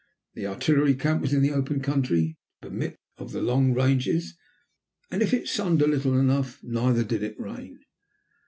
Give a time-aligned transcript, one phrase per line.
[0.33, 4.35] The artillery camp was in open country, to permit of the long ranges,
[5.11, 7.77] and if it sunned little enough, neither did it rain.